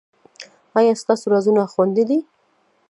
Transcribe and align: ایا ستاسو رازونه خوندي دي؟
ایا 0.77 0.93
ستاسو 1.01 1.25
رازونه 1.33 1.61
خوندي 1.73 2.03
دي؟ 2.09 2.17